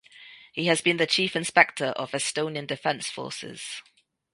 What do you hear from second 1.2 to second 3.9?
inspector of Estonian Defence Forces.